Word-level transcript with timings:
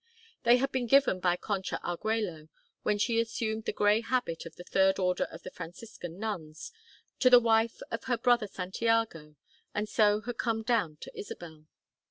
They 0.45 0.57
had 0.57 0.71
been 0.71 0.87
given 0.87 1.19
by 1.19 1.35
Concha 1.37 1.79
Argüello, 1.83 2.49
when 2.81 2.97
she 2.97 3.19
assumed 3.21 3.65
the 3.65 3.71
gray 3.71 4.01
habit 4.01 4.47
of 4.47 4.55
the 4.55 4.63
Third 4.63 4.97
Order 4.97 5.25
of 5.25 5.43
the 5.43 5.51
Franciscan 5.51 6.17
nuns, 6.17 6.71
to 7.19 7.29
the 7.29 7.39
wife 7.39 7.81
of 7.91 8.05
her 8.05 8.17
brother 8.17 8.47
Santiago 8.47 9.35
and 9.75 9.87
so 9.87 10.21
had 10.21 10.39
come 10.39 10.63
down 10.63 10.97
to 11.01 11.15
Isabel. 11.15 11.67